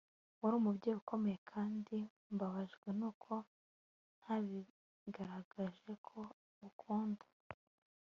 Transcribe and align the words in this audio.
wari 0.41 0.55
umubyeyi 0.57 0.97
ukomeye, 1.01 1.37
kandi 1.51 1.97
mbabajwe 2.33 2.87
nuko 2.99 3.33
ntabigaragaje 4.19 5.91
ko 6.07 6.19
ngukunda 6.57 7.25